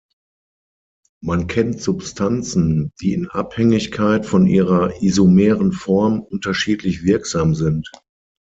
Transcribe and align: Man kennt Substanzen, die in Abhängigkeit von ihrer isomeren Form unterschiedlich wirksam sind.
Man 1.23 1.45
kennt 1.45 1.79
Substanzen, 1.79 2.91
die 3.01 3.13
in 3.13 3.27
Abhängigkeit 3.29 4.25
von 4.25 4.47
ihrer 4.47 4.99
isomeren 5.03 5.73
Form 5.73 6.21
unterschiedlich 6.21 7.03
wirksam 7.03 7.53
sind. 7.53 7.87